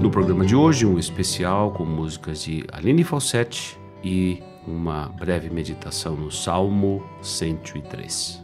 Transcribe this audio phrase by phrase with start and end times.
[0.00, 6.14] No programa de hoje, um especial com músicas de Aline Falsetti e uma breve meditação
[6.14, 8.40] no Salmo 103.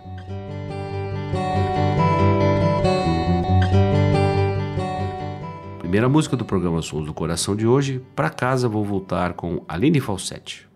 [5.79, 10.01] Primeira música do programa Sons do Coração de hoje, Para casa vou voltar com Aline
[10.01, 10.74] Falsetti.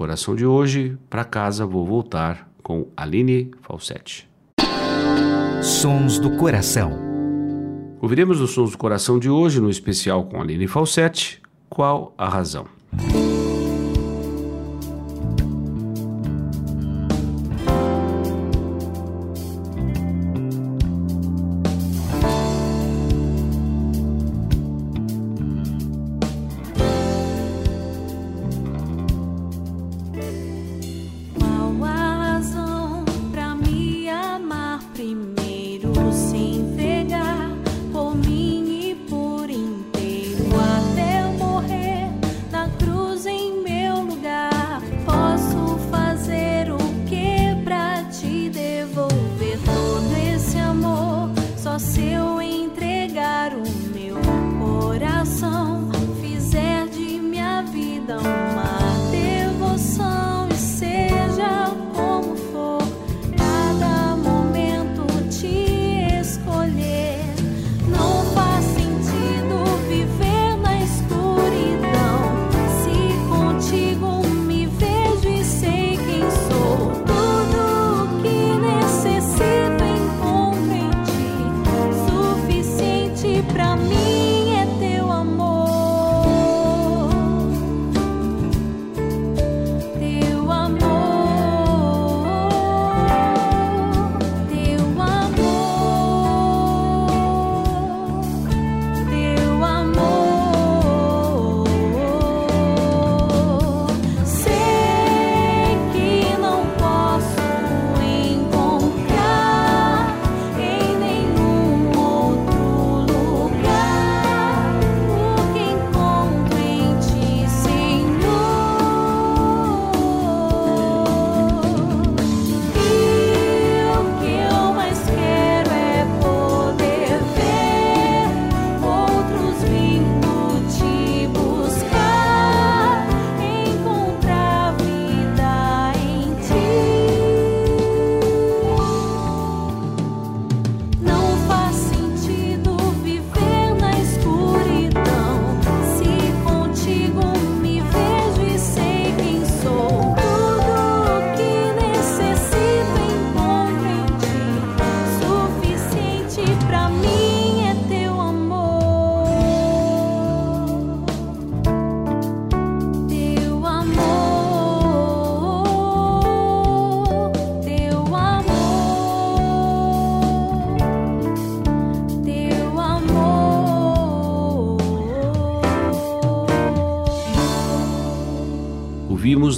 [0.00, 4.26] Coração de hoje, para casa vou voltar com Aline Falsetti.
[5.62, 6.98] Sons do Coração.
[8.00, 12.64] Ouviremos os Sons do Coração de hoje no especial com Aline Falsetti, Qual a Razão?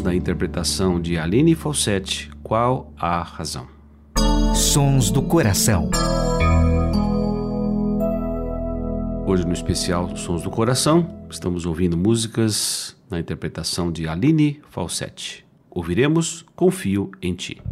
[0.02, 3.68] da interpretação de Aline Falsetti, Qual a Razão?
[4.54, 5.88] Sons do Coração.
[9.24, 15.46] Hoje no especial Sons do Coração, estamos ouvindo músicas na interpretação de Aline Falsetti.
[15.70, 17.62] Ouviremos Confio em Ti.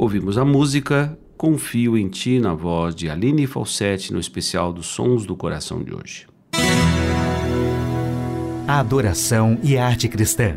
[0.00, 5.26] Ouvimos a música Confio em Ti na voz de Aline Falsetti no especial dos Sons
[5.26, 6.26] do Coração de hoje.
[8.66, 10.56] A adoração e a arte cristã.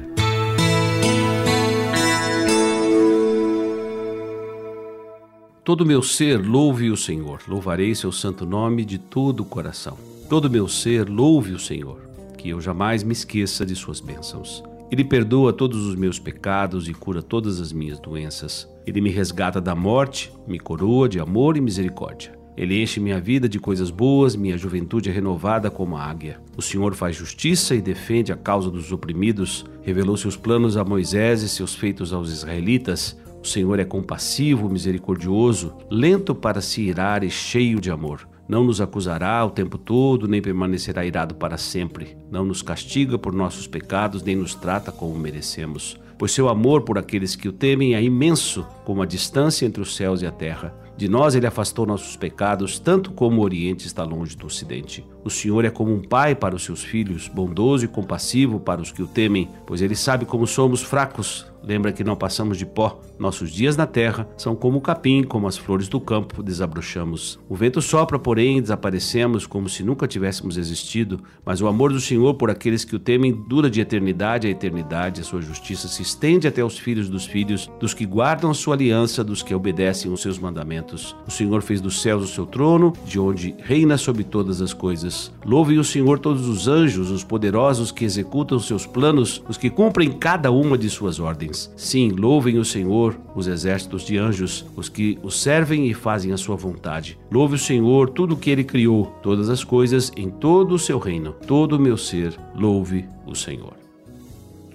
[5.65, 9.97] Todo meu ser louve o Senhor, louvarei seu santo nome de todo o coração.
[10.29, 11.99] Todo meu ser louve o Senhor,
[12.37, 14.63] que eu jamais me esqueça de suas bênçãos.
[14.89, 18.71] Ele perdoa todos os meus pecados e cura todas as minhas doenças.
[18.85, 22.37] Ele me resgata da morte, me coroa de amor e misericórdia.
[22.55, 26.39] Ele enche minha vida de coisas boas, minha juventude é renovada como a águia.
[26.55, 31.41] O Senhor faz justiça e defende a causa dos oprimidos, revelou seus planos a Moisés
[31.41, 33.19] e seus feitos aos israelitas.
[33.43, 38.27] O Senhor é compassivo, misericordioso, lento para se irar e cheio de amor.
[38.47, 42.15] Não nos acusará o tempo todo, nem permanecerá irado para sempre.
[42.29, 45.97] Não nos castiga por nossos pecados, nem nos trata como merecemos.
[46.17, 49.95] Pois seu amor por aqueles que o temem é imenso, como a distância entre os
[49.95, 50.75] céus e a terra.
[50.95, 55.05] De nós ele afastou nossos pecados, tanto como o Oriente está longe do Ocidente.
[55.23, 58.91] O Senhor é como um pai para os seus filhos, bondoso e compassivo para os
[58.91, 61.45] que o temem, pois ele sabe como somos fracos.
[61.63, 62.99] Lembra que não passamos de pó.
[63.17, 67.39] Nossos dias na terra são como o capim, como as flores do campo, desabrochamos.
[67.47, 71.21] O vento sopra, porém, desaparecemos como se nunca tivéssemos existido.
[71.45, 75.21] Mas o amor do Senhor por aqueles que o temem dura de eternidade a eternidade.
[75.21, 78.75] A sua justiça se estende até os filhos dos filhos, dos que guardam a sua
[78.75, 81.15] aliança, dos que obedecem os seus mandamentos.
[81.25, 85.12] O Senhor fez dos céus o seu trono, de onde reina sobre todas as coisas.
[85.45, 90.11] Louvem o Senhor todos os anjos, os poderosos que executam seus planos, os que cumprem
[90.11, 91.71] cada uma de suas ordens.
[91.75, 96.37] Sim, louvem o Senhor, os exércitos de anjos, os que o servem e fazem a
[96.37, 97.17] sua vontade.
[97.31, 100.99] Louve o Senhor tudo o que ele criou, todas as coisas em todo o seu
[100.99, 101.33] reino.
[101.47, 103.73] Todo o meu ser, louve o Senhor.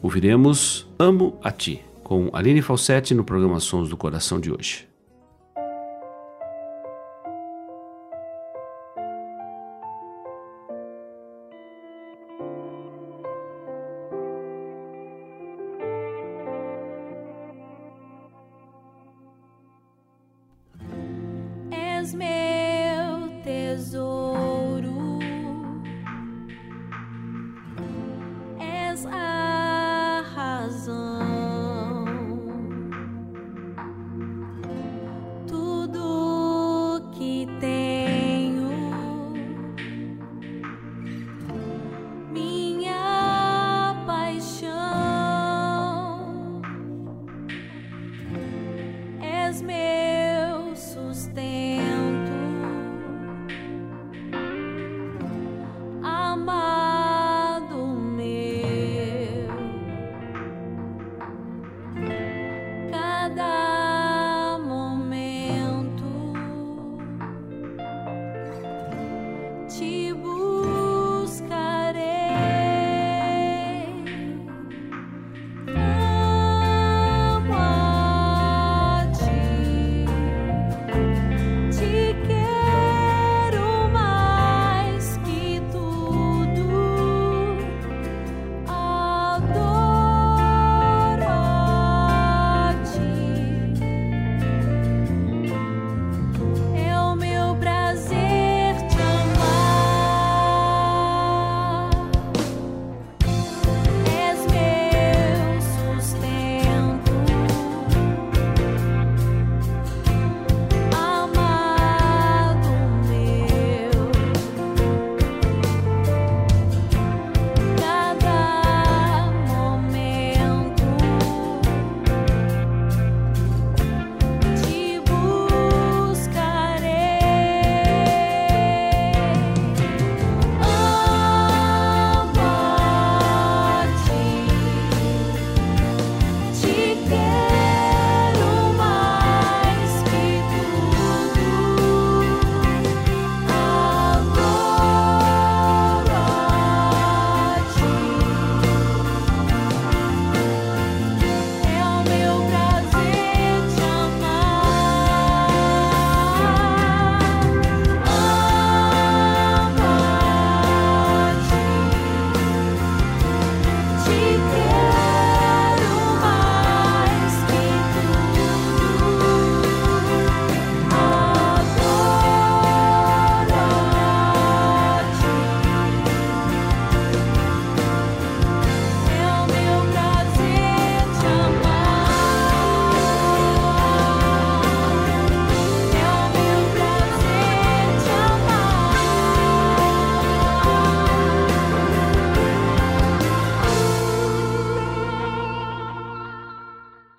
[0.02, 4.87] Ouviremos Amo a Ti, com Aline Falsetti no programa Sons do Coração de hoje.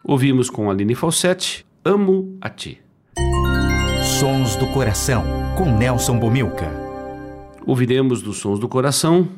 [0.10, 2.82] Ouvimos com Aline Falsetti, Amo a Ti.
[4.19, 5.24] Sons do Coração,
[5.56, 6.67] com Nelson Bomilca.
[7.63, 9.30] Ouviremos dos Sons do Coração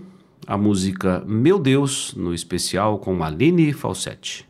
[0.47, 4.47] a música Meu Deus, no especial com Aline Falsetti.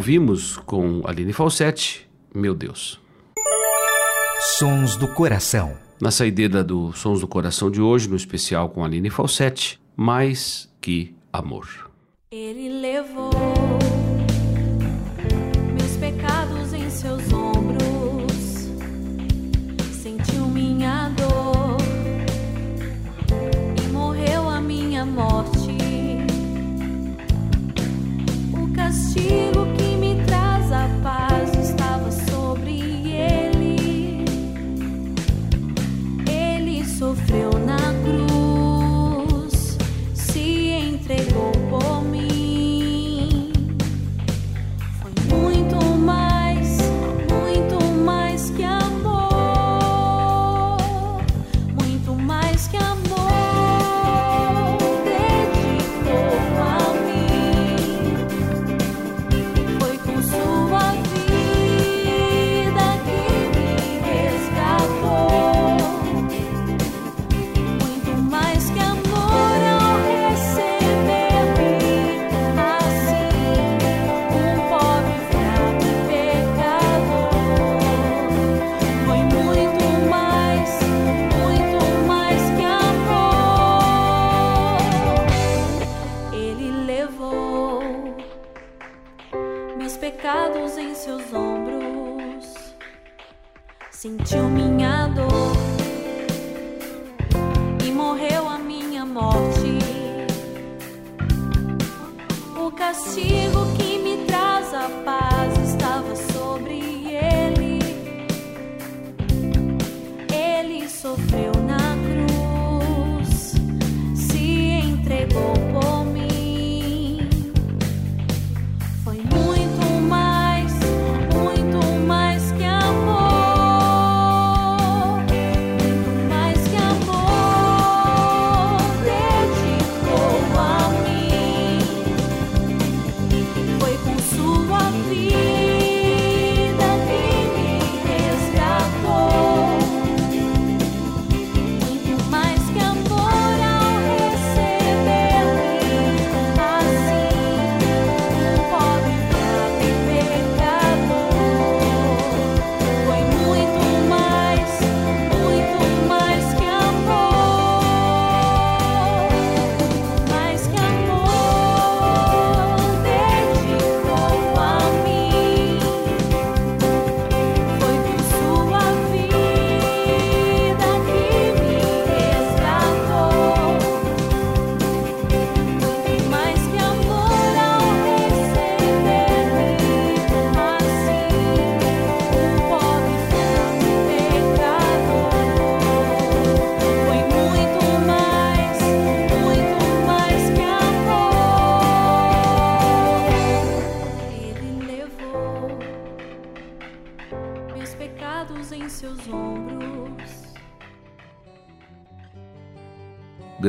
[0.00, 2.98] ouvimos com Aline Falsetti, Meu Deus.
[4.58, 5.76] Sons do Coração.
[6.00, 11.14] Na saideira do Sons do Coração de hoje, no especial com Aline Falsetti, Mais Que
[11.30, 11.90] Amor.
[12.32, 13.30] Ele levou
[15.78, 17.59] meus pecados em seus ombros.